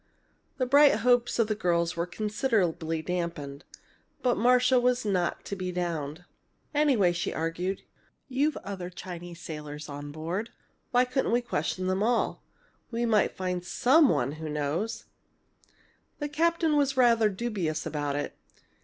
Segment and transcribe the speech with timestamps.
[0.57, 3.65] The bright hopes of the girls were considerably dampened,
[4.23, 6.25] but Marcia was not to be downed.
[6.73, 7.83] "Anyway," she argued,
[8.27, 10.49] "you've other Chinese sailors on board.
[10.89, 12.41] Why couldn't we question them all?
[12.89, 15.05] We might find some one who knows."
[16.17, 18.35] The captain was rather dubious about it.